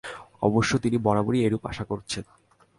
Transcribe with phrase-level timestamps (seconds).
[0.41, 2.23] অবশ্য তিনি বরাবরই এরূপ আশা করছেন।